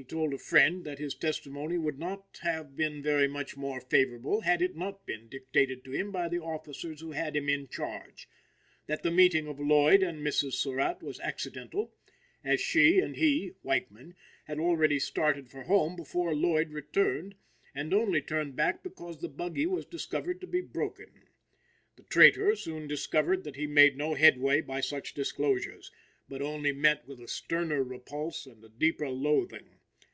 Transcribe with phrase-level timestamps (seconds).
[0.00, 2.00] He told a friend that his testimony would
[2.42, 6.38] have been very much more favorable had it not been dictated to him by the
[6.40, 8.28] officers who had him in charge;
[8.86, 10.52] that the meeting of Lloyd and Mrs.
[10.52, 11.92] Surratt was accidental,
[12.44, 17.34] as she and he (Weichman) had already started for home before Lloyd returned,
[17.74, 21.10] and only turned back because the buggy was discovered to be broken.
[21.96, 25.90] The traitor soon discovered that he made no headway by such disclosures,
[26.28, 29.70] but only met with a sterner repulse and a deeper loathing.